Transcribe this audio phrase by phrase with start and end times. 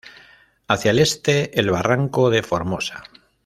[0.67, 3.03] Hacia el este el Barranco de Formosa.